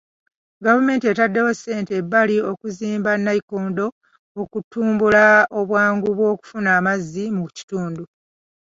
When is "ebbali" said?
2.01-2.35